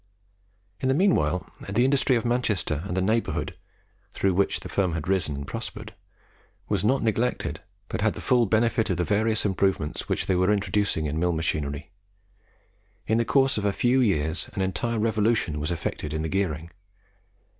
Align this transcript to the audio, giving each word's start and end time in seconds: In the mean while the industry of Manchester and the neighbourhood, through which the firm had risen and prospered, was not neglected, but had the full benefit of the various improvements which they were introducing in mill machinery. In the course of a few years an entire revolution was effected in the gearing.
In 0.79 0.89
the 0.89 0.95
mean 0.95 1.13
while 1.13 1.47
the 1.69 1.85
industry 1.85 2.15
of 2.15 2.25
Manchester 2.25 2.81
and 2.87 2.97
the 2.97 3.03
neighbourhood, 3.03 3.55
through 4.13 4.33
which 4.33 4.61
the 4.61 4.67
firm 4.67 4.93
had 4.93 5.07
risen 5.07 5.35
and 5.35 5.45
prospered, 5.45 5.93
was 6.67 6.83
not 6.83 7.03
neglected, 7.03 7.59
but 7.87 8.01
had 8.01 8.15
the 8.15 8.19
full 8.19 8.47
benefit 8.47 8.89
of 8.89 8.97
the 8.97 9.03
various 9.03 9.45
improvements 9.45 10.09
which 10.09 10.25
they 10.25 10.33
were 10.33 10.51
introducing 10.51 11.05
in 11.05 11.19
mill 11.19 11.33
machinery. 11.33 11.91
In 13.05 13.19
the 13.19 13.25
course 13.25 13.59
of 13.59 13.63
a 13.65 13.71
few 13.71 13.99
years 14.01 14.49
an 14.55 14.63
entire 14.63 14.97
revolution 14.97 15.59
was 15.59 15.69
effected 15.69 16.13
in 16.15 16.23
the 16.23 16.29
gearing. 16.29 16.71